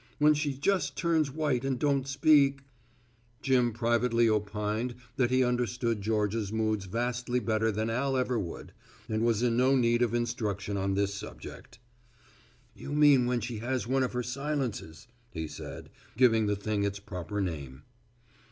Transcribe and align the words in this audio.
When 0.17 0.33
she 0.33 0.53
just 0.55 0.97
turns 0.97 1.29
white 1.29 1.63
and 1.63 1.77
don't 1.77 2.07
speak" 2.07 2.63
Jim 3.43 3.71
privately 3.71 4.27
opined 4.27 4.95
that 5.15 5.29
he 5.29 5.43
understood 5.43 6.01
Georgia's 6.01 6.51
moods 6.51 6.85
vastly 6.85 7.39
better 7.39 7.71
than 7.71 7.87
Al 7.91 8.17
ever 8.17 8.39
would, 8.39 8.73
and 9.07 9.23
was 9.23 9.43
in 9.43 9.55
no 9.57 9.75
need 9.75 10.01
of 10.01 10.15
instruction 10.15 10.75
on 10.75 10.95
this 10.95 11.13
subject. 11.13 11.77
"You 12.73 12.93
mean 12.93 13.27
when 13.27 13.41
she 13.41 13.57
has 13.59 13.85
one 13.85 14.01
of 14.01 14.13
her 14.13 14.23
silences," 14.23 15.05
he 15.29 15.47
said, 15.47 15.91
giving 16.17 16.47
the 16.47 16.55
thing 16.55 16.83
its 16.83 16.99
proper 16.99 17.39
name. 17.39 17.83